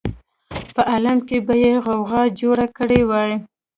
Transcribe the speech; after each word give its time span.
په 0.73 0.81
عالم 0.91 1.17
کې 1.27 1.37
به 1.45 1.53
یې 1.63 1.73
غوغا 1.83 2.21
جوړه 2.39 2.67
کړې 2.77 3.01
وای. 3.09 3.31